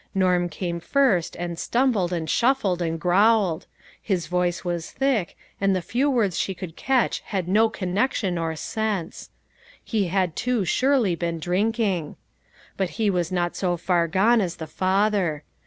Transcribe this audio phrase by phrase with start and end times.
[0.15, 3.67] Norm came first, and stumbled, and shuffled, and growled;
[4.01, 8.55] his voice was thick, and the few words she could catch had no connection or
[8.55, 9.29] sense.
[9.83, 12.15] He had too surely been drinking.
[12.77, 15.43] But he was not so far gone as the father.